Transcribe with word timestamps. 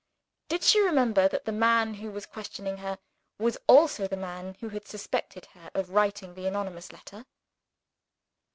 Did 0.49 0.63
she 0.63 0.81
remember 0.81 1.27
that 1.27 1.45
the 1.45 1.51
man 1.51 1.93
who 1.93 2.09
was 2.09 2.25
questioning 2.25 2.77
her, 2.77 2.97
was 3.37 3.59
also 3.67 4.07
the 4.07 4.17
man 4.17 4.55
who 4.59 4.69
had 4.69 4.87
suspected 4.87 5.45
her 5.53 5.69
of 5.75 5.91
writing 5.91 6.33
the 6.33 6.47
anonymous 6.47 6.91
letter? 6.91 7.27